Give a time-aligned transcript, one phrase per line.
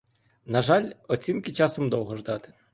[0.45, 2.53] На жаль, оцінки часом довго ждати.